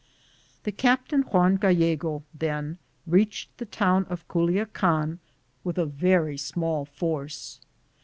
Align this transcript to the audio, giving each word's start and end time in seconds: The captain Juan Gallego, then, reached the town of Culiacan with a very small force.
The 0.63 0.71
captain 0.71 1.21
Juan 1.21 1.57
Gallego, 1.57 2.23
then, 2.33 2.79
reached 3.05 3.55
the 3.59 3.67
town 3.67 4.05
of 4.09 4.27
Culiacan 4.27 5.19
with 5.63 5.77
a 5.77 5.85
very 5.85 6.39
small 6.39 6.85
force. 6.85 7.59